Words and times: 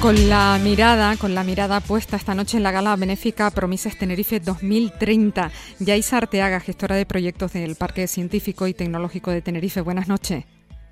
Con 0.00 0.28
la 0.28 0.60
mirada, 0.62 1.16
con 1.16 1.34
la 1.34 1.42
mirada 1.42 1.80
puesta 1.80 2.16
esta 2.16 2.32
noche 2.32 2.56
en 2.56 2.62
la 2.62 2.70
gala 2.70 2.94
benéfica 2.94 3.50
Promises 3.50 3.98
Tenerife 3.98 4.38
2030. 4.38 5.50
Yaisa 5.80 6.18
Arteaga, 6.18 6.60
gestora 6.60 6.94
de 6.94 7.04
proyectos 7.04 7.52
del 7.52 7.74
Parque 7.74 8.06
Científico 8.06 8.68
y 8.68 8.74
Tecnológico 8.74 9.32
de 9.32 9.42
Tenerife. 9.42 9.80
Buenas 9.80 10.06
noches. 10.06 10.44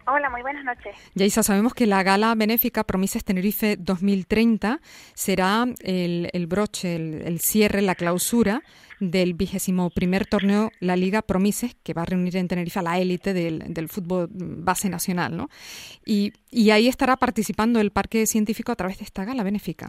Hola, 0.08 0.30
muy 0.30 0.42
buenas 0.42 0.64
noches. 0.64 0.94
Yaisa, 1.16 1.42
sabemos 1.42 1.74
que 1.74 1.84
la 1.84 2.04
gala 2.04 2.32
benéfica 2.36 2.84
Promises 2.84 3.24
Tenerife 3.24 3.76
2030 3.76 4.78
será 5.14 5.64
el, 5.82 6.46
broche, 6.46 6.94
el 6.94 7.40
cierre, 7.40 7.82
la 7.82 7.96
clausura 7.96 8.62
del 9.00 9.34
vigésimo 9.34 9.90
primer 9.90 10.24
torneo 10.24 10.70
La 10.78 10.94
Liga 10.94 11.22
Promises, 11.22 11.74
que 11.82 11.92
va 11.92 12.02
a 12.02 12.04
reunir 12.04 12.36
en 12.36 12.46
Tenerife 12.46 12.78
a 12.78 12.82
la 12.82 12.98
élite 13.00 13.34
del, 13.34 13.88
fútbol 13.88 14.28
base 14.30 14.88
nacional, 14.88 15.36
¿no? 15.36 15.48
Y, 16.04 16.32
y 16.50 16.70
ahí 16.70 16.86
estará 16.86 17.16
participando 17.16 17.80
el 17.80 17.90
Parque 17.90 18.26
Científico 18.26 18.70
a 18.70 18.76
través 18.76 18.98
de 18.98 19.04
esta 19.04 19.24
gala 19.24 19.42
benéfica. 19.42 19.88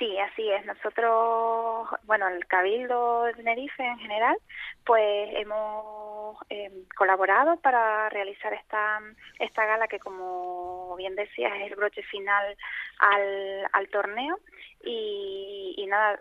Sí, 0.00 0.18
así 0.18 0.50
es. 0.50 0.66
Nosotros, 0.66 1.88
bueno, 2.06 2.26
el 2.26 2.44
Cabildo 2.46 3.22
de 3.22 3.34
Tenerife 3.34 3.84
en 3.84 3.98
general, 3.98 4.36
pues 4.84 5.30
hemos 5.36 6.11
em, 6.48 6.84
colaborado 6.96 7.60
para 7.60 8.08
realizar 8.08 8.52
esta, 8.54 9.00
esta 9.38 9.64
gala 9.66 9.88
que, 9.88 9.98
como 9.98 10.94
bien 10.96 11.14
decías, 11.14 11.52
es 11.56 11.70
el 11.70 11.76
broche 11.76 12.02
final 12.02 12.56
al, 12.98 13.68
al 13.72 13.88
torneo. 13.88 14.38
Y, 14.84 15.74
y 15.76 15.86
nada, 15.86 16.20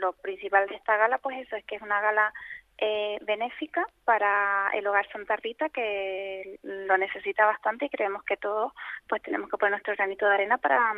lo 0.00 0.12
principal 0.14 0.66
de 0.68 0.76
esta 0.76 0.96
gala, 0.96 1.18
pues 1.18 1.38
eso 1.38 1.56
es 1.56 1.64
que 1.64 1.76
es 1.76 1.82
una 1.82 2.00
gala 2.00 2.32
eh, 2.78 3.20
benéfica 3.24 3.86
para 4.04 4.68
el 4.74 4.84
hogar 4.88 5.06
Santa 5.12 5.36
Rita 5.36 5.68
que 5.68 6.58
lo 6.64 6.98
necesita 6.98 7.46
bastante 7.46 7.86
y 7.86 7.88
creemos 7.88 8.24
que 8.24 8.36
todos 8.36 8.72
pues 9.08 9.22
tenemos 9.22 9.48
que 9.48 9.56
poner 9.56 9.70
nuestro 9.70 9.94
granito 9.94 10.26
de 10.26 10.34
arena 10.34 10.58
para, 10.58 10.92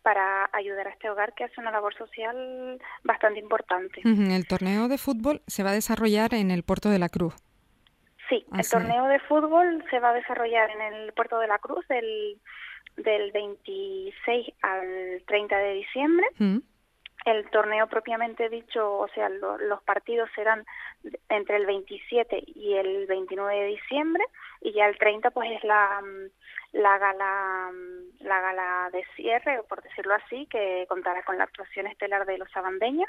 para 0.00 0.48
ayudar 0.54 0.88
a 0.88 0.90
este 0.90 1.10
hogar 1.10 1.34
que 1.34 1.44
hace 1.44 1.60
una 1.60 1.70
labor 1.70 1.94
social 1.94 2.80
bastante 3.04 3.40
importante. 3.40 4.00
El 4.04 4.46
torneo 4.46 4.88
de 4.88 4.96
fútbol 4.96 5.42
se 5.46 5.62
va 5.62 5.70
a 5.70 5.74
desarrollar 5.74 6.32
en 6.32 6.50
el 6.50 6.62
Puerto 6.62 6.88
de 6.88 6.98
la 6.98 7.10
Cruz. 7.10 7.34
Sí, 8.32 8.46
el 8.56 8.66
torneo 8.66 9.08
de 9.08 9.18
fútbol 9.18 9.84
se 9.90 10.00
va 10.00 10.08
a 10.08 10.14
desarrollar 10.14 10.70
en 10.70 10.80
el 10.80 11.12
Puerto 11.12 11.38
de 11.38 11.48
la 11.48 11.58
Cruz 11.58 11.86
del, 11.88 12.40
del 12.96 13.30
26 13.30 14.54
al 14.62 15.22
30 15.26 15.58
de 15.58 15.74
diciembre. 15.74 16.26
El 17.26 17.50
torneo 17.50 17.88
propiamente 17.88 18.48
dicho, 18.48 19.00
o 19.00 19.08
sea, 19.08 19.28
los 19.28 19.82
partidos 19.82 20.30
serán 20.34 20.64
entre 21.28 21.58
el 21.58 21.66
27 21.66 22.42
y 22.46 22.72
el 22.72 23.06
29 23.06 23.54
de 23.54 23.66
diciembre 23.66 24.24
y 24.62 24.72
ya 24.72 24.86
el 24.86 24.96
30 24.96 25.30
pues 25.32 25.50
es 25.52 25.62
la, 25.62 26.00
mm, 26.00 26.30
la 26.72 26.98
gala 26.98 27.70
mm, 27.72 28.24
la 28.24 28.40
gala 28.40 28.90
de 28.92 29.04
cierre, 29.16 29.62
por 29.68 29.82
decirlo 29.82 30.14
así, 30.14 30.46
que 30.46 30.86
contará 30.88 31.22
con 31.22 31.36
la 31.36 31.44
actuación 31.44 31.86
estelar 31.86 32.24
de 32.24 32.38
los 32.38 32.50
sabandeños 32.50 33.08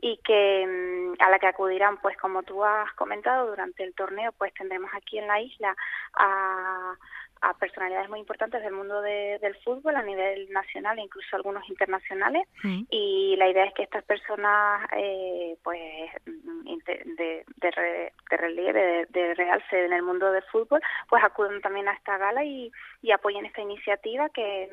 y 0.00 0.18
que 0.24 0.66
mm, 0.66 1.22
a 1.22 1.30
la 1.30 1.38
que 1.38 1.46
acudirán, 1.46 1.98
pues 1.98 2.16
como 2.16 2.42
tú 2.42 2.64
has 2.64 2.92
comentado 2.94 3.48
durante 3.48 3.84
el 3.84 3.94
torneo, 3.94 4.32
pues 4.32 4.52
tendremos 4.54 4.90
aquí 4.94 5.18
en 5.18 5.26
la 5.26 5.40
isla 5.40 5.76
a 6.14 6.94
a 7.42 7.54
personalidades 7.54 8.08
muy 8.08 8.20
importantes 8.20 8.62
del 8.62 8.72
mundo 8.72 9.02
del 9.02 9.54
fútbol 9.64 9.96
a 9.96 10.02
nivel 10.02 10.48
nacional 10.50 10.98
e 10.98 11.02
incluso 11.02 11.34
algunos 11.34 11.68
internacionales 11.68 12.46
mm. 12.62 12.84
y 12.88 13.34
la 13.36 13.48
idea 13.48 13.64
es 13.64 13.74
que 13.74 13.82
estas 13.82 14.04
personas 14.04 14.88
eh, 14.96 15.56
pues 15.62 15.80
de, 16.24 17.44
de, 17.56 18.12
relieve 18.30 19.06
de, 19.10 19.34
realce 19.34 19.84
en 19.84 19.92
el 19.92 20.02
mundo 20.02 20.30
del 20.30 20.44
fútbol 20.44 20.80
pues 21.08 21.22
acudan 21.24 21.60
también 21.60 21.88
a 21.88 21.94
esta 21.94 22.16
gala 22.16 22.44
y, 22.44 22.70
y 23.02 23.10
apoyen 23.10 23.44
esta 23.44 23.60
iniciativa 23.60 24.28
que 24.30 24.68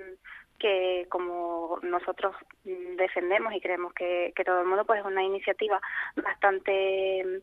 que 0.59 1.07
como 1.09 1.79
nosotros 1.83 2.35
defendemos 2.65 3.53
y 3.53 3.61
creemos 3.61 3.93
que, 3.93 4.33
que 4.35 4.43
todo 4.43 4.59
el 4.59 4.67
mundo 4.67 4.85
pues 4.85 4.99
es 4.99 5.05
una 5.05 5.23
iniciativa 5.23 5.79
bastante 6.17 7.41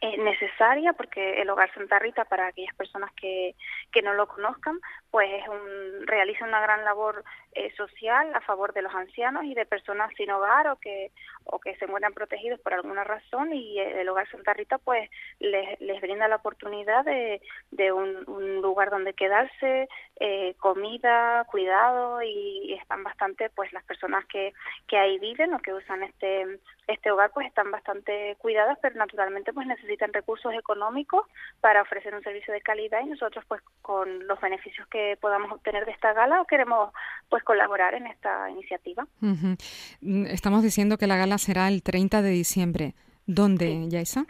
es 0.00 0.18
necesaria 0.18 0.94
porque 0.94 1.42
el 1.42 1.50
Hogar 1.50 1.72
Santa 1.74 1.98
Rita, 1.98 2.24
para 2.24 2.46
aquellas 2.46 2.74
personas 2.74 3.10
que, 3.12 3.54
que 3.92 4.00
no 4.02 4.14
lo 4.14 4.26
conozcan, 4.28 4.78
pues 5.10 5.30
es 5.30 5.48
un, 5.48 6.06
realiza 6.06 6.46
una 6.46 6.60
gran 6.60 6.84
labor 6.84 7.22
eh, 7.52 7.70
social 7.76 8.32
a 8.34 8.40
favor 8.40 8.72
de 8.72 8.82
los 8.82 8.94
ancianos 8.94 9.44
y 9.44 9.54
de 9.54 9.66
personas 9.66 10.10
sin 10.16 10.30
hogar 10.30 10.68
o 10.68 10.76
que, 10.76 11.10
o 11.44 11.58
que 11.58 11.74
se 11.76 11.84
encuentran 11.84 12.14
protegidos 12.14 12.60
por 12.60 12.72
alguna 12.72 13.04
razón 13.04 13.52
y 13.52 13.78
el 13.78 14.08
Hogar 14.08 14.30
Santa 14.30 14.54
Rita 14.54 14.78
pues 14.78 15.10
les, 15.40 15.80
les 15.80 16.00
brinda 16.00 16.28
la 16.28 16.36
oportunidad 16.36 17.04
de, 17.04 17.42
de 17.72 17.92
un, 17.92 18.20
lugar 18.62 18.90
donde 18.90 19.14
quedarse, 19.14 19.88
eh, 20.20 20.54
comida, 20.58 21.44
cuidado 21.44 22.22
y, 22.22 22.74
están 22.80 23.02
bastante, 23.02 23.50
pues 23.50 23.72
las 23.72 23.84
personas 23.84 24.24
que, 24.26 24.52
que 24.86 24.96
ahí 24.96 25.18
viven 25.18 25.52
o 25.54 25.58
que 25.58 25.72
usan 25.74 26.02
este, 26.02 26.58
este 26.86 27.10
hogar 27.10 27.32
pues 27.32 27.46
están 27.46 27.70
bastante 27.70 28.36
cuidadas, 28.38 28.78
pero 28.80 28.96
naturalmente 28.96 29.52
pues 29.52 29.66
necesitan 29.80 30.12
recursos 30.12 30.52
económicos 30.54 31.26
para 31.60 31.82
ofrecer 31.82 32.14
un 32.14 32.22
servicio 32.22 32.52
de 32.52 32.60
calidad 32.60 33.00
y 33.02 33.08
nosotros 33.08 33.44
pues 33.48 33.62
con 33.82 34.26
los 34.26 34.40
beneficios 34.40 34.86
que 34.88 35.16
podamos 35.20 35.50
obtener 35.52 35.84
de 35.86 35.92
esta 35.92 36.12
gala 36.12 36.44
queremos 36.48 36.92
pues 37.28 37.42
colaborar 37.42 37.94
en 37.94 38.06
esta 38.06 38.50
iniciativa. 38.50 39.06
Mm, 39.20 40.26
estamos 40.26 40.62
diciendo 40.62 40.98
que 40.98 41.06
la 41.06 41.16
gala 41.16 41.38
será 41.38 41.68
el 41.68 41.82
30 41.82 42.22
de 42.22 42.30
diciembre. 42.30 42.94
¿Dónde, 43.26 43.66
sí. 43.66 43.88
Yaisa? 43.90 44.26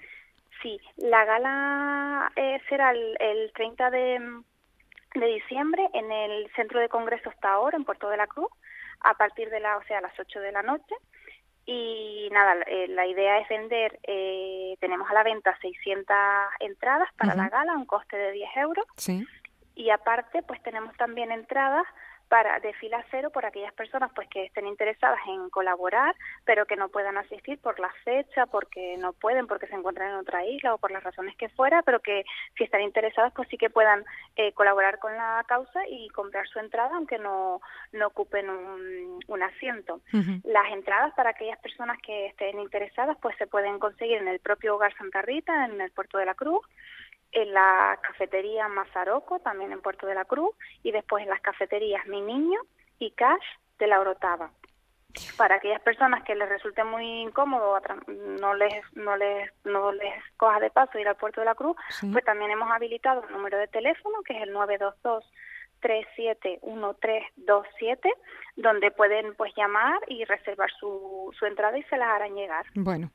Sí, 0.62 0.78
la 0.97 1.25
gala 1.25 2.32
eh, 2.37 2.61
será 2.69 2.91
el, 2.91 3.17
el 3.19 3.53
30 3.55 3.91
de, 3.91 4.21
de 5.15 5.27
diciembre 5.27 5.88
en 5.94 6.12
el 6.12 6.50
Centro 6.55 6.81
de 6.81 6.88
Congresos 6.88 7.34
Taor 7.41 7.75
en 7.75 7.84
Puerto 7.84 8.09
de 8.11 8.17
la 8.17 8.27
Cruz 8.27 8.50
a 9.00 9.15
partir 9.15 9.49
de 9.49 9.61
la, 9.61 9.78
o 9.78 9.82
sea, 9.84 9.99
a 9.99 10.03
las 10.03 10.19
8 10.19 10.41
de 10.41 10.53
la 10.53 10.62
noche 10.62 10.94
y 11.72 12.28
nada, 12.32 12.56
eh, 12.66 12.88
la 12.88 13.06
idea 13.06 13.38
es 13.38 13.48
vender, 13.48 14.00
eh, 14.03 14.76
tenemos 14.81 15.08
a 15.08 15.14
la 15.14 15.22
venta 15.22 15.56
600 15.60 16.16
entradas 16.58 17.08
para 17.16 17.36
la 17.36 17.48
gala, 17.48 17.75
un 17.75 17.86
coste 17.86 18.16
de 18.16 18.32
10 18.32 18.56
euros. 18.56 18.84
Sí. 18.97 19.25
Y 19.76 19.91
aparte, 19.91 20.42
pues 20.42 20.60
tenemos 20.64 20.97
también 20.97 21.31
entradas 21.31 21.86
para 22.30 22.60
de 22.60 22.72
fila 22.74 23.04
cero 23.10 23.30
por 23.30 23.44
aquellas 23.44 23.72
personas 23.74 24.12
pues 24.14 24.28
que 24.28 24.44
estén 24.44 24.68
interesadas 24.68 25.18
en 25.26 25.50
colaborar 25.50 26.14
pero 26.44 26.64
que 26.64 26.76
no 26.76 26.88
puedan 26.88 27.18
asistir 27.18 27.58
por 27.58 27.80
la 27.80 27.92
fecha 28.04 28.46
porque 28.46 28.96
no 28.98 29.12
pueden 29.12 29.48
porque 29.48 29.66
se 29.66 29.74
encuentran 29.74 30.10
en 30.10 30.14
otra 30.14 30.46
isla 30.46 30.74
o 30.74 30.78
por 30.78 30.92
las 30.92 31.02
razones 31.02 31.36
que 31.36 31.48
fuera 31.48 31.82
pero 31.82 31.98
que 31.98 32.24
si 32.56 32.62
están 32.62 32.82
interesadas 32.82 33.32
pues 33.34 33.48
sí 33.48 33.58
que 33.58 33.69
puedan 33.69 34.04
eh, 34.36 34.52
colaborar 34.52 35.00
con 35.00 35.12
la 35.16 35.44
causa 35.48 35.80
y 35.88 36.08
comprar 36.10 36.46
su 36.46 36.60
entrada 36.60 36.94
aunque 36.94 37.19
no 37.19 37.60
no 37.92 38.06
ocupen 38.06 38.48
un, 38.48 39.19
un 39.26 39.42
asiento. 39.42 40.00
Las 40.44 40.72
entradas 40.72 41.12
para 41.14 41.30
aquellas 41.30 41.58
personas 41.58 41.98
que 42.00 42.26
estén 42.26 42.60
interesadas 42.60 43.16
pues 43.20 43.36
se 43.38 43.48
pueden 43.48 43.80
conseguir 43.80 44.19
en 44.19 44.28
el 44.28 44.38
propio 44.38 44.76
hogar 44.76 44.96
Santa 44.96 45.20
Rita 45.22 45.64
en 45.64 45.80
el 45.80 45.90
puerto 45.90 46.19
de 46.19 46.26
la 46.26 46.34
Cruz 46.34 46.64
en 47.32 47.52
la 47.52 47.98
cafetería 48.02 48.68
Mazaroco, 48.68 49.38
también 49.41 49.72
en 49.72 49.80
Puerto 49.80 50.06
de 50.06 50.14
la 50.14 50.24
Cruz, 50.24 50.54
y 50.82 50.92
después 50.92 51.22
en 51.22 51.30
las 51.30 51.41
cafeterías 51.41 52.06
Mi 52.06 52.20
Niño 52.20 52.60
y 52.98 53.12
Cash 53.12 53.44
de 53.78 53.86
la 53.86 54.00
Orotava. 54.00 54.50
Para 55.36 55.56
aquellas 55.56 55.82
personas 55.82 56.22
que 56.22 56.36
les 56.36 56.48
resulte 56.48 56.84
muy 56.84 57.22
incómodo, 57.22 57.80
no 58.06 58.54
les, 58.54 58.84
no 58.94 59.16
les, 59.16 59.50
no 59.64 59.90
les 59.93 60.22
coja 60.37 60.60
de 60.60 60.70
paso 60.70 60.99
ir 60.99 61.08
al 61.08 61.16
Puerto 61.16 61.40
de 61.40 61.46
la 61.46 61.56
Cruz, 61.56 61.76
pues 62.12 62.25
también 62.25 62.52
hemos 62.52 62.70
habilitado 62.70 63.22
un 63.22 63.32
número 63.32 63.58
de 63.58 63.66
teléfono 63.66 64.22
que 64.25 64.37
es 64.37 64.43
el 64.43 64.52
922 64.52 65.25
371327, 65.81 68.08
donde 68.56 68.90
pueden 68.90 69.34
pues 69.34 69.52
llamar 69.56 69.99
y 70.08 70.25
reservar 70.25 70.70
su, 70.78 71.32
su 71.38 71.46
entrada 71.46 71.78
y 71.78 71.82
se 71.84 71.96
las 71.96 72.08
harán 72.08 72.34
llegar. 72.34 72.66
Bueno, 72.75 73.12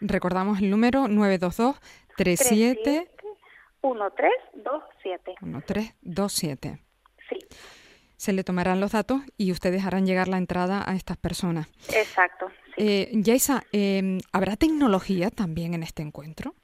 recordamos 0.00 0.60
el 0.60 0.70
número 0.70 1.06
922 1.08 1.80
37 2.16 3.08
1327. 3.94 5.34
1327. 5.40 6.78
Sí. 7.28 7.38
Se 8.16 8.32
le 8.32 8.42
tomarán 8.42 8.80
los 8.80 8.92
datos 8.92 9.20
y 9.36 9.52
ustedes 9.52 9.84
harán 9.84 10.06
llegar 10.06 10.28
la 10.28 10.38
entrada 10.38 10.82
a 10.88 10.96
estas 10.96 11.16
personas. 11.16 11.68
Exacto. 11.94 12.48
Sí. 12.76 12.84
Eh, 12.86 13.58
em, 13.72 14.18
¿habrá 14.32 14.56
tecnología 14.56 15.30
también 15.30 15.74
en 15.74 15.82
este 15.82 16.02
encuentro? 16.02 16.54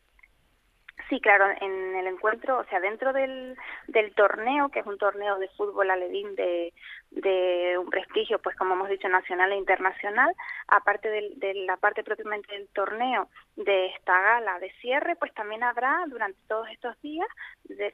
Sí, 1.08 1.20
claro, 1.20 1.44
en 1.60 1.96
el 1.96 2.06
encuentro, 2.06 2.58
o 2.58 2.64
sea, 2.64 2.80
dentro 2.80 3.12
del, 3.12 3.56
del 3.88 4.14
torneo, 4.14 4.70
que 4.70 4.80
es 4.80 4.86
un 4.86 4.96
torneo 4.96 5.38
de 5.38 5.48
fútbol 5.50 5.90
aledín 5.90 6.34
de, 6.34 6.72
de 7.10 7.76
un 7.78 7.90
prestigio, 7.90 8.38
pues 8.38 8.56
como 8.56 8.74
hemos 8.74 8.88
dicho, 8.88 9.08
nacional 9.08 9.52
e 9.52 9.56
internacional, 9.56 10.34
aparte 10.68 11.08
de, 11.08 11.54
la 11.66 11.76
parte 11.76 12.02
propiamente 12.02 12.52
del 12.52 12.68
torneo, 12.68 13.28
de 13.56 13.86
esta 13.86 14.20
gala 14.20 14.58
de 14.58 14.70
cierre, 14.80 15.14
pues 15.16 15.32
también 15.34 15.62
habrá 15.62 16.04
durante 16.08 16.38
todos 16.48 16.68
estos 16.70 17.00
días, 17.02 17.28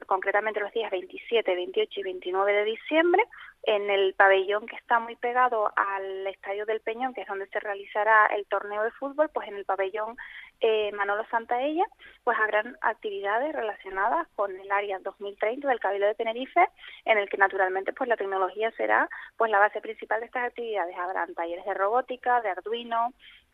concretamente 0.05 0.59
los 0.59 0.71
días 0.73 0.91
27, 0.91 1.55
28 1.55 1.99
y 1.99 2.03
29 2.03 2.53
de 2.53 2.63
diciembre, 2.65 3.23
en 3.63 3.89
el 3.89 4.13
pabellón 4.15 4.65
que 4.65 4.75
está 4.75 4.99
muy 4.99 5.15
pegado 5.15 5.71
al 5.75 6.25
Estadio 6.27 6.65
del 6.65 6.81
Peñón, 6.81 7.13
que 7.13 7.21
es 7.21 7.27
donde 7.27 7.47
se 7.47 7.59
realizará 7.59 8.25
el 8.27 8.45
torneo 8.47 8.83
de 8.83 8.91
fútbol, 8.91 9.29
pues 9.29 9.47
en 9.47 9.55
el 9.55 9.65
pabellón 9.65 10.17
eh, 10.61 10.91
Manolo 10.93 11.25
Santaella, 11.29 11.85
pues 12.23 12.37
habrán 12.39 12.77
actividades 12.81 13.53
relacionadas 13.53 14.27
con 14.35 14.51
el 14.59 14.71
área 14.71 14.99
2030 14.99 15.67
del 15.67 15.79
Cabildo 15.79 16.07
de 16.07 16.15
Tenerife, 16.15 16.67
en 17.05 17.17
el 17.17 17.29
que 17.29 17.37
naturalmente 17.37 17.93
pues 17.93 18.07
la 18.09 18.17
tecnología 18.17 18.71
será 18.71 19.09
pues 19.37 19.51
la 19.51 19.59
base 19.59 19.79
principal 19.79 20.19
de 20.19 20.25
estas 20.25 20.47
actividades. 20.47 20.97
Habrán 20.97 21.33
talleres 21.35 21.65
de 21.65 21.73
robótica, 21.73 22.41
de 22.41 22.49
Arduino, 22.49 23.13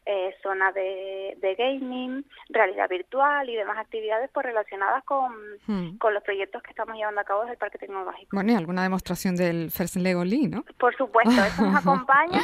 eh, 0.09 0.33
zona 0.41 0.71
de, 0.71 1.55
gaming, 1.57 2.23
realidad 2.49 2.87
virtual 2.87 3.49
y 3.49 3.55
demás 3.55 3.77
actividades 3.77 4.29
pues 4.33 4.45
relacionadas 4.45 5.03
con, 5.03 5.33
hmm. 5.65 5.97
con 5.97 6.13
los 6.13 6.23
proyectos 6.23 6.63
que 6.63 6.69
estamos 6.69 6.95
llevando 6.95 7.19
a 7.19 7.25
cabo 7.25 7.41
desde 7.41 7.53
el 7.53 7.57
Parque 7.57 7.77
Tecnológico. 7.77 8.29
Bueno, 8.31 8.53
y 8.53 8.55
alguna 8.55 8.83
demostración 8.83 9.35
del 9.35 9.69
First 9.69 9.97
Lego 9.97 10.23
Lee, 10.23 10.47
¿no? 10.47 10.63
Por 10.79 10.95
supuesto, 10.95 11.31
eso 11.31 11.61
nos 11.63 11.75
acompaña. 11.81 12.41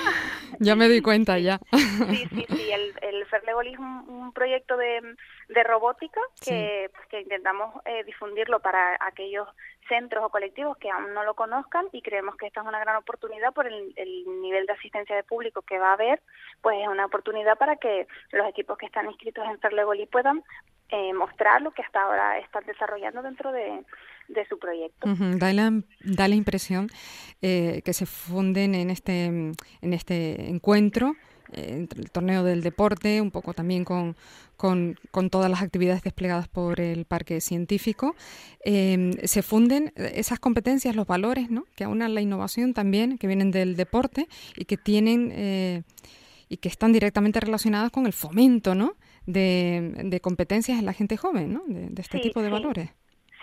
ya 0.59 0.75
me 0.75 0.89
di 0.89 1.01
cuenta, 1.01 1.39
ya. 1.39 1.59
sí, 1.71 2.27
sí, 2.33 2.45
sí, 2.49 2.71
el, 2.71 2.93
el 3.01 3.25
First 3.27 3.45
Lego 3.45 3.61
Lee 3.61 3.73
es 3.73 3.79
un, 3.79 4.33
proyecto 4.33 4.75
de, 4.75 5.15
de 5.49 5.63
robótica 5.63 6.21
que, 6.43 6.89
pues, 6.93 7.07
que 7.07 7.21
intentamos 7.21 7.81
eh, 7.85 8.03
difundirlo 8.03 8.59
para 8.59 8.97
aquellos 8.99 9.47
centros 9.87 10.23
o 10.23 10.29
colectivos 10.29 10.77
que 10.77 10.89
aún 10.89 11.13
no 11.13 11.23
lo 11.23 11.33
conozcan 11.33 11.87
y 11.91 12.01
creemos 12.01 12.35
que 12.37 12.47
esta 12.47 12.61
es 12.61 12.67
una 12.67 12.79
gran 12.79 12.95
oportunidad 12.95 13.53
por 13.53 13.67
el, 13.67 13.93
nivel 14.41 14.65
de 14.65 14.73
asistencia 14.73 15.15
de 15.15 15.23
público 15.23 15.61
que 15.61 15.79
va 15.79 15.89
a 15.89 15.93
haber, 15.93 16.21
pues 16.61 16.77
es 16.81 16.87
una 16.87 17.05
oportunidad 17.05 17.57
para 17.57 17.75
que 17.75 18.07
los 18.31 18.47
equipos 18.47 18.77
que 18.77 18.85
están 18.85 19.07
inscritos 19.07 19.45
en 19.45 19.59
Ferlegoli 19.59 20.05
puedan 20.05 20.43
eh, 20.89 21.13
mostrar 21.13 21.61
lo 21.61 21.71
que 21.71 21.81
hasta 21.81 22.01
ahora 22.01 22.39
están 22.39 22.65
desarrollando 22.65 23.21
dentro 23.21 23.51
de, 23.51 23.83
su 24.47 24.57
proyecto. 24.57 25.07
da, 25.37 25.51
la, 25.53 25.71
da, 26.01 26.27
la, 26.27 26.35
impresión 26.35 26.87
eh, 27.41 27.81
que 27.83 27.93
se 27.93 28.05
funden 28.05 28.73
en 28.73 28.89
este, 28.89 29.25
en 29.25 29.93
este 29.93 30.49
encuentro 30.49 31.15
entre 31.55 32.01
el 32.01 32.11
torneo 32.11 32.43
del 32.43 32.61
deporte, 32.61 33.21
un 33.21 33.31
poco 33.31 33.53
también 33.53 33.85
con, 33.85 34.15
con, 34.57 35.29
todas 35.29 35.51
las 35.51 35.61
actividades 35.61 36.01
desplegadas 36.03 36.47
por 36.47 36.79
el 36.79 37.05
parque 37.05 37.41
científico, 37.41 38.15
em, 38.63 39.11
se 39.23 39.41
funden 39.41 39.91
esas 39.95 40.39
competencias, 40.39 40.95
los 40.95 41.07
valores, 41.07 41.49
¿no? 41.49 41.65
que 41.75 41.83
aunan 41.83 42.13
la 42.13 42.21
innovación 42.21 42.73
también, 42.73 43.17
que 43.17 43.27
vienen 43.27 43.51
del 43.51 43.75
deporte 43.75 44.27
y 44.55 44.65
que 44.65 44.77
tienen 44.77 45.31
eh, 45.33 45.83
y 46.47 46.57
que 46.57 46.69
están 46.69 46.93
directamente 46.93 47.39
relacionadas 47.39 47.91
con 47.91 48.05
el 48.05 48.13
fomento 48.13 48.75
¿no? 48.75 48.95
de, 49.25 50.19
competencias 50.21 50.79
en 50.79 50.85
la 50.85 50.93
gente 50.93 51.17
joven, 51.17 51.53
¿no? 51.53 51.63
de, 51.67 52.01
este 52.01 52.19
tipo 52.19 52.41
de 52.41 52.49
valores. 52.49 52.89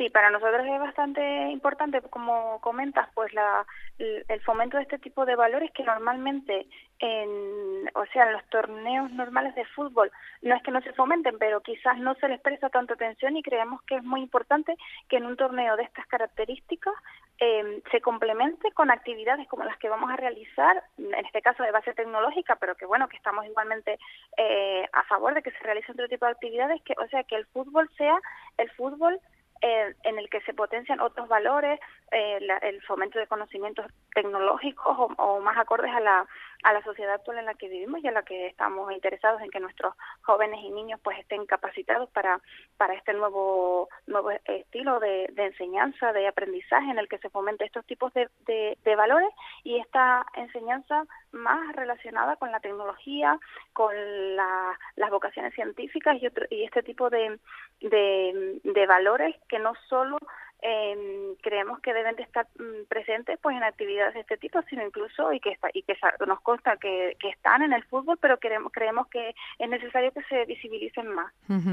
Sí, 0.00 0.08
para 0.08 0.30
nosotros 0.30 0.66
es 0.66 0.80
bastante 0.80 1.50
importante, 1.50 2.00
como 2.00 2.58
comentas, 2.62 3.06
pues 3.12 3.34
la, 3.34 3.66
el 3.98 4.40
fomento 4.40 4.78
de 4.78 4.84
este 4.84 4.98
tipo 4.98 5.26
de 5.26 5.36
valores 5.36 5.70
que 5.72 5.84
normalmente, 5.84 6.66
en, 7.00 7.86
o 7.92 8.06
sea, 8.10 8.24
en 8.24 8.32
los 8.32 8.46
torneos 8.46 9.12
normales 9.12 9.54
de 9.56 9.66
fútbol, 9.66 10.10
no 10.40 10.54
es 10.54 10.62
que 10.62 10.70
no 10.70 10.80
se 10.80 10.94
fomenten, 10.94 11.36
pero 11.38 11.60
quizás 11.60 11.98
no 11.98 12.14
se 12.14 12.28
les 12.28 12.40
presta 12.40 12.70
tanta 12.70 12.94
atención 12.94 13.36
y 13.36 13.42
creemos 13.42 13.82
que 13.82 13.96
es 13.96 14.02
muy 14.02 14.22
importante 14.22 14.74
que 15.06 15.18
en 15.18 15.26
un 15.26 15.36
torneo 15.36 15.76
de 15.76 15.82
estas 15.82 16.06
características 16.06 16.94
eh, 17.38 17.82
se 17.90 18.00
complemente 18.00 18.72
con 18.72 18.90
actividades 18.90 19.46
como 19.48 19.64
las 19.64 19.76
que 19.76 19.90
vamos 19.90 20.10
a 20.10 20.16
realizar, 20.16 20.82
en 20.96 21.26
este 21.26 21.42
caso 21.42 21.62
de 21.62 21.72
base 21.72 21.92
tecnológica, 21.92 22.56
pero 22.56 22.74
que 22.74 22.86
bueno, 22.86 23.06
que 23.06 23.18
estamos 23.18 23.44
igualmente 23.44 23.98
eh, 24.38 24.88
a 24.94 25.04
favor 25.04 25.34
de 25.34 25.42
que 25.42 25.50
se 25.50 25.58
realicen 25.58 25.92
otro 25.92 26.08
tipo 26.08 26.24
de 26.24 26.32
actividades, 26.32 26.80
que 26.84 26.94
o 26.96 27.06
sea, 27.08 27.22
que 27.24 27.36
el 27.36 27.44
fútbol 27.48 27.90
sea 27.98 28.18
el 28.56 28.70
fútbol 28.70 29.20
eh, 29.62 29.94
en 30.04 30.18
el 30.18 30.30
que 30.30 30.40
se 30.42 30.54
potencian 30.54 31.00
otros 31.00 31.28
valores, 31.28 31.78
eh, 32.12 32.38
el 32.62 32.82
fomento 32.82 33.18
de 33.18 33.26
conocimientos 33.26 33.84
tecnológicos 34.14 35.10
o, 35.18 35.40
más 35.40 35.58
acordes 35.58 35.92
a 35.94 36.00
la, 36.00 36.26
a 36.62 36.72
la 36.72 36.82
sociedad 36.82 37.14
actual 37.14 37.38
en 37.38 37.44
la 37.44 37.54
que 37.54 37.68
vivimos 37.68 38.02
y 38.02 38.08
a 38.08 38.12
la 38.12 38.22
que 38.22 38.46
estamos 38.46 38.90
interesados 38.90 39.42
en 39.42 39.50
que 39.50 39.60
nuestros 39.60 39.94
jóvenes 40.22 40.60
y 40.62 40.70
niños 40.70 40.98
pues 41.04 41.18
estén 41.18 41.44
capacitados 41.44 42.08
para, 42.10 42.40
para 42.78 42.94
este 42.94 43.12
nuevo, 43.12 43.90
nuevo 44.06 44.30
estilo 44.30 44.98
de, 44.98 45.30
enseñanza, 45.36 46.12
de 46.14 46.26
aprendizaje 46.26 46.90
en 46.90 46.98
el 46.98 47.08
que 47.08 47.18
se 47.18 47.28
fomente 47.28 47.66
estos 47.66 47.84
tipos 47.84 48.14
de, 48.14 48.28
de, 48.46 48.96
valores 48.96 49.30
y 49.62 49.78
esta 49.78 50.24
enseñanza 50.34 51.04
más 51.32 51.76
relacionada 51.76 52.36
con 52.36 52.50
la 52.50 52.60
tecnología, 52.60 53.38
con 53.72 53.94
las 54.36 55.10
vocaciones 55.10 55.54
científicas 55.54 56.16
y, 56.20 56.26
otro, 56.26 56.46
y 56.50 56.64
este 56.64 56.82
tipo 56.82 57.10
de, 57.10 57.38
de 57.80 58.86
valores 58.86 59.36
que 59.50 59.58
no 59.58 59.72
solo 59.88 60.16
eh, 60.62 61.34
creemos 61.42 61.80
que 61.80 61.94
deben 61.94 62.16
de 62.16 62.22
estar 62.22 62.46
mm, 62.58 62.86
presentes 62.88 63.38
pues 63.42 63.56
en 63.56 63.62
actividades 63.62 64.14
de 64.14 64.20
este 64.20 64.36
tipo 64.36 64.60
sino 64.68 64.86
incluso 64.86 65.32
y 65.32 65.40
que 65.40 65.50
está, 65.50 65.68
y 65.72 65.82
que 65.82 65.96
nos 66.26 66.40
consta 66.40 66.76
que, 66.76 67.16
que, 67.18 67.30
están 67.30 67.62
en 67.62 67.72
el 67.72 67.82
fútbol 67.84 68.18
pero 68.20 68.38
queremos 68.38 68.70
creemos 68.72 69.06
que 69.08 69.34
es 69.58 69.68
necesario 69.68 70.12
que 70.12 70.22
se 70.24 70.44
visibilicen 70.44 71.08
más. 71.08 71.32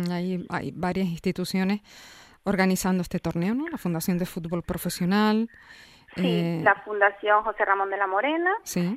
Hay, 0.10 0.46
hay 0.50 0.72
varias 0.72 1.08
instituciones 1.08 1.82
organizando 2.44 3.02
este 3.02 3.20
torneo 3.20 3.54
no 3.54 3.68
la 3.68 3.78
Fundación 3.78 4.18
de 4.18 4.26
Fútbol 4.26 4.64
Profesional 4.64 5.50
Sí, 6.18 6.40
eh, 6.40 6.62
la 6.64 6.76
Fundación 6.84 7.44
José 7.44 7.66
Ramón 7.66 7.90
de 7.90 7.98
la 7.98 8.08
Morena, 8.08 8.52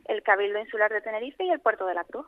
el 0.07 0.23
Cabildo 0.23 0.59
Insular 0.59 0.91
de 0.91 1.01
Tenerife 1.01 1.45
y 1.45 1.51
el 1.51 1.61
Puerto 1.61 1.87
de 1.87 1.95
la 1.95 2.05
Cruz. 2.05 2.27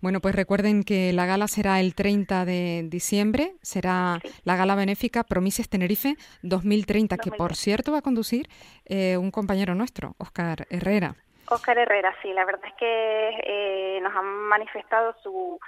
Bueno, 0.00 0.20
pues 0.20 0.34
recuerden 0.34 0.82
que 0.82 1.12
la 1.12 1.26
gala 1.26 1.48
será 1.48 1.80
el 1.80 1.94
30 1.94 2.44
de 2.44 2.82
diciembre, 2.84 3.52
será 3.62 4.18
la 4.44 4.56
gala 4.56 4.74
benéfica 4.74 5.24
Promises 5.24 5.68
Tenerife 5.68 6.16
2030, 6.42 7.16
que 7.18 7.30
por 7.30 7.54
cierto 7.54 7.92
va 7.92 7.98
a 7.98 8.02
conducir 8.02 8.48
eh, 8.86 9.16
un 9.16 9.30
compañero 9.30 9.74
nuestro, 9.74 10.14
Oscar 10.18 10.66
Herrera. 10.70 11.14
Oscar 11.48 11.78
Herrera, 11.78 12.14
sí, 12.22 12.32
la 12.32 12.44
verdad 12.44 12.64
es 12.66 12.74
que 12.74 13.30
eh, 13.44 14.00
nos 14.02 14.14
han 14.14 14.26
manifestado 14.26 15.14
su 15.22 15.58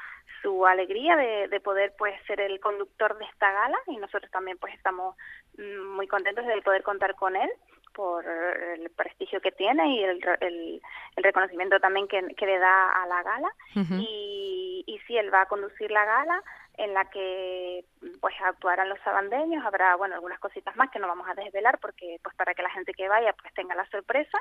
su 0.43 0.66
alegría 0.66 1.16
de, 1.16 1.48
de, 1.48 1.60
poder 1.60 1.94
pues 1.96 2.14
ser 2.26 2.40
el 2.40 2.58
conductor 2.58 3.16
de 3.16 3.25
esta 3.25 3.50
gala 3.52 3.78
y 3.87 3.96
nosotros 3.96 4.31
también 4.32 4.58
pues 4.58 4.75
estamos 4.75 5.16
mm, 5.56 5.94
muy 5.94 6.08
contentos 6.08 6.44
de 6.44 6.60
poder 6.62 6.82
contar 6.82 7.14
con 7.14 7.37
él 7.37 7.48
por 7.94 8.24
el 8.26 8.90
prestigio 8.90 9.40
que 9.40 9.52
tiene 9.52 9.96
y 9.96 10.04
el, 10.04 10.20
el, 10.40 10.82
reconocimiento 11.16 11.78
también 11.80 12.08
que, 12.08 12.22
le 12.22 12.58
da 12.58 12.90
a 13.02 13.06
la 13.06 13.22
gala. 13.22 13.52
Y, 13.98 14.84
y 14.86 14.98
sí, 15.06 15.16
él 15.16 15.32
va 15.32 15.42
a 15.42 15.46
conducir 15.46 15.90
la 15.90 16.04
gala 16.04 16.42
en 16.82 16.94
la 16.94 17.05
que 17.06 17.84
pues 18.20 18.34
actuarán 18.44 18.89
los 18.89 18.98
sabandeños, 19.01 19.65
habrá 19.65 19.94
bueno 19.96 20.17
algunas 20.17 20.41
cositas 20.41 20.74
más 20.77 20.91
que 20.91 20.98
no 20.98 21.06
vamos 21.06 21.29
a 21.29 21.34
desvelar 21.34 21.79
porque 21.79 22.19
pues 22.22 22.34
para 22.34 22.55
que 22.55 22.62
la 22.62 22.70
gente 22.70 22.93
que 22.93 23.08
vaya 23.08 23.32
pues 23.41 23.55
tenga 23.55 23.74
la 23.74 23.89
sorpresa. 23.91 24.39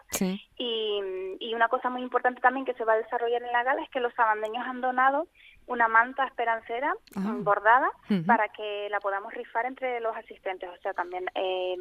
Y, 0.58 1.02
y 1.40 1.54
una 1.54 1.68
cosa 1.68 1.90
muy 1.90 2.02
importante 2.02 2.42
también 2.42 2.66
que 2.66 2.74
se 2.74 2.84
va 2.84 2.94
a 2.94 2.98
desarrollar 2.98 3.44
en 3.44 3.52
la 3.52 3.64
gala 3.64 3.84
es 3.84 3.90
que 3.90 4.00
los 4.00 4.14
sabandeños 4.16 4.66
han 4.66 4.82
donado 4.82 5.28
una 5.68 5.88
manta 5.88 6.26
esperancera 6.26 6.94
bordada 7.16 7.90
para 8.26 8.50
que 8.50 8.90
la 8.90 9.00
podamos 9.00 9.34
rifar 9.34 9.66
entre 9.66 10.00
los 10.02 10.16
asistentes. 10.18 10.70
O 10.70 10.78
sea, 10.82 10.94
también 10.94 11.26
eh, 11.36 11.76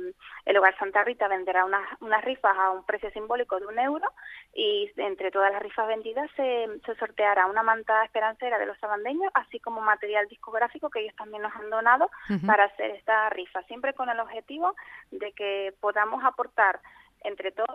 el 0.45 0.57
Hogar 0.57 0.79
Santa 0.79 1.03
Rita 1.03 1.27
venderá 1.29 1.65
unas, 1.65 1.83
unas 2.01 2.25
rifas 2.25 2.57
a 2.57 2.71
un 2.71 2.85
precio 2.85 3.11
simbólico 3.11 3.59
de 3.59 3.67
un 3.67 3.79
euro 3.79 4.07
y 4.55 4.91
entre 4.97 5.31
todas 5.31 5.53
las 5.53 5.63
rifas 5.63 5.89
vendidas 5.89 6.31
se, 6.37 6.69
se 6.85 6.95
sorteará 6.97 7.47
una 7.47 7.63
manta 7.63 8.05
esperancera 8.05 8.59
de 8.59 8.67
los 8.67 8.79
sabandeños, 8.79 9.31
así 9.35 9.59
como 9.59 9.81
material 9.81 10.29
discográfico 10.51 10.91
que 10.91 11.01
ellos 11.01 11.15
también 11.17 11.43
nos 11.43 11.55
han 11.55 11.71
donado 11.71 12.11
para 12.47 12.65
hacer 12.65 12.91
esta 12.93 13.31
rifa, 13.31 13.63
siempre 13.65 13.95
con 13.95 14.09
el 14.09 14.19
objetivo 14.21 14.75
de 15.11 15.33
que 15.33 15.75
podamos 15.81 16.25
aportar 16.25 16.81
entre 17.23 17.53
todos 17.53 17.69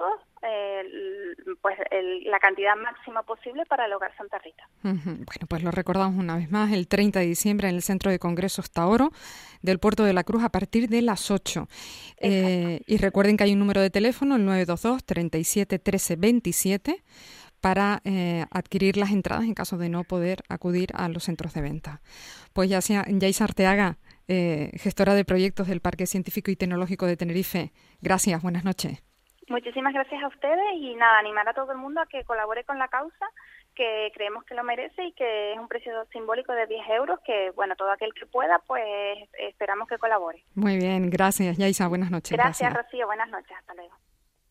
pues 1.62 1.78
la 2.26 2.40
cantidad 2.40 2.76
máxima 2.76 3.22
posible 3.24 3.64
para 3.68 3.86
el 3.86 3.94
Hogar 3.94 4.16
Santa 4.18 4.40
Rita. 4.40 4.68
Bueno, 4.82 5.48
pues 5.48 5.64
lo 5.64 5.72
recordamos 5.72 6.20
una 6.20 6.36
vez 6.36 6.52
más, 6.52 6.72
el 6.72 6.88
30 6.88 7.20
de 7.20 7.26
diciembre 7.28 7.70
en 7.70 7.76
el 7.76 7.82
Centro 7.82 8.12
de 8.12 8.20
Congresos 8.20 8.72
Taoro 8.72 9.12
del 9.62 9.80
Puerto 9.80 10.04
de 10.04 10.14
la 10.14 10.24
Cruz 10.24 10.44
a 10.44 10.50
partir 10.50 10.90
de 10.90 11.02
las 11.02 11.30
8. 11.30 11.68
Eh, 12.18 12.82
y 12.88 12.98
recuerden 12.98 13.38
que 13.38 13.44
hay 13.44 13.54
un 13.54 13.60
número 13.60 13.82
de 13.82 13.90
teléfono, 13.92 14.36
el 14.36 14.46
922 14.46 15.04
37 15.04 15.80
13 15.80 16.16
27 16.16 17.04
para 17.66 18.00
eh, 18.06 18.46
adquirir 18.52 18.96
las 18.96 19.10
entradas 19.10 19.44
en 19.44 19.56
caso 19.56 19.80
de 19.80 19.90
no 19.90 20.04
poder 20.04 20.44
acudir 20.50 20.90
a 20.94 21.10
los 21.10 21.24
centros 21.24 21.56
de 21.56 21.62
venta. 21.62 22.00
Pues 22.54 22.70
ya 22.70 22.80
sea 22.80 23.06
Yaisa 23.08 23.46
Arteaga, 23.46 23.98
eh, 24.28 24.70
gestora 24.76 25.16
de 25.16 25.26
proyectos 25.26 25.68
del 25.68 25.82
Parque 25.82 26.06
Científico 26.06 26.52
y 26.52 26.56
Tecnológico 26.56 27.08
de 27.08 27.18
Tenerife. 27.18 27.72
Gracias, 28.04 28.44
buenas 28.44 28.66
noches. 28.66 29.02
Muchísimas 29.50 29.96
gracias 29.96 30.22
a 30.22 30.28
ustedes 30.28 30.76
y 30.76 30.94
nada, 30.94 31.18
animar 31.18 31.50
a 31.50 31.56
todo 31.56 31.72
el 31.72 31.80
mundo 31.80 32.02
a 32.02 32.06
que 32.06 32.24
colabore 32.24 32.66
con 32.66 32.78
la 32.78 32.88
causa, 32.88 33.26
que 33.74 34.12
creemos 34.14 34.44
que 34.44 34.54
lo 34.54 34.64
merece 34.64 35.04
y 35.04 35.14
que 35.14 35.54
es 35.54 35.58
un 35.58 35.68
precio 35.68 35.92
simbólico 36.12 36.54
de 36.54 36.68
10 36.68 36.88
euros, 36.90 37.20
que 37.26 37.50
bueno, 37.56 37.76
todo 37.76 37.90
aquel 37.90 38.14
que 38.14 38.28
pueda, 38.28 38.60
pues 38.68 38.86
esperamos 39.40 39.88
que 39.88 39.98
colabore. 39.98 40.44
Muy 40.54 40.78
bien, 40.78 41.10
gracias 41.10 41.58
Yaisa, 41.58 41.88
buenas 41.88 42.12
noches. 42.12 42.38
Gracias, 42.38 42.60
gracias. 42.70 42.92
Rocío, 42.92 43.08
buenas 43.08 43.30
noches, 43.30 43.58
hasta 43.58 43.74
luego. 43.74 43.96